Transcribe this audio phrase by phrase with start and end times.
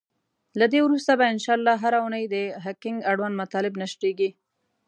[0.59, 4.29] له دی وروسته به ان شاءالله هره اونۍ د هکینګ اړوند مطالب نشریږی.